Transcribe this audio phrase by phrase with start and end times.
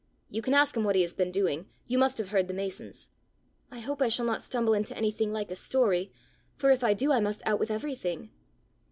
[0.31, 3.09] You can ask him what he has been doing: you must have heard the masons!"
[3.69, 6.11] "I hope I shall not stumble into anything like a story,
[6.55, 8.31] for if I do I must out with everything!"